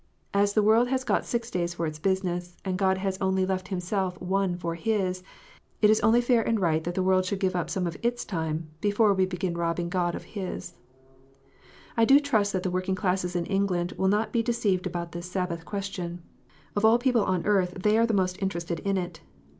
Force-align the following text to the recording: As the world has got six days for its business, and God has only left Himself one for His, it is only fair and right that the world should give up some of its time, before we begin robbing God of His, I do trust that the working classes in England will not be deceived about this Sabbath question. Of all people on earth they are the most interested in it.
As 0.33 0.53
the 0.53 0.63
world 0.63 0.87
has 0.87 1.03
got 1.03 1.25
six 1.27 1.51
days 1.51 1.75
for 1.75 1.85
its 1.85 1.99
business, 1.99 2.57
and 2.65 2.75
God 2.75 2.97
has 2.97 3.19
only 3.21 3.45
left 3.45 3.67
Himself 3.67 4.19
one 4.19 4.57
for 4.57 4.73
His, 4.73 5.21
it 5.79 5.91
is 5.91 5.99
only 5.99 6.21
fair 6.21 6.41
and 6.41 6.59
right 6.59 6.83
that 6.85 6.95
the 6.95 7.03
world 7.03 7.23
should 7.23 7.39
give 7.39 7.55
up 7.55 7.69
some 7.69 7.85
of 7.85 7.95
its 8.01 8.25
time, 8.25 8.71
before 8.81 9.13
we 9.13 9.27
begin 9.27 9.55
robbing 9.55 9.89
God 9.89 10.15
of 10.15 10.23
His, 10.33 10.73
I 11.95 12.05
do 12.05 12.19
trust 12.19 12.51
that 12.53 12.63
the 12.63 12.71
working 12.71 12.95
classes 12.95 13.35
in 13.35 13.45
England 13.45 13.91
will 13.91 14.07
not 14.07 14.33
be 14.33 14.41
deceived 14.41 14.87
about 14.87 15.11
this 15.11 15.29
Sabbath 15.29 15.65
question. 15.65 16.23
Of 16.75 16.83
all 16.83 16.97
people 16.97 17.23
on 17.23 17.45
earth 17.45 17.77
they 17.83 17.95
are 17.95 18.07
the 18.07 18.15
most 18.15 18.41
interested 18.41 18.79
in 18.79 18.97
it. 18.97 19.21